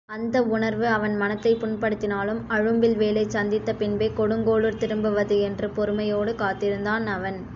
அந்த 0.09 0.43
உணர்வு 0.47 0.87
அவன் 0.87 1.17
மனத்தைப் 1.17 1.59
புண்படுத்தினாலும் 1.63 2.39
அழும்பில்வேளைச் 2.49 3.27
சந்தித்த 3.27 3.75
பின்பே 3.75 4.07
கொடுங்கோளுர் 4.09 4.77
திரும்புவது 4.77 5.41
என்று 5.41 5.69
பொறுமையோடு 5.69 6.35
காத்திருந்தான் 6.35 7.07
அவன். 7.07 7.39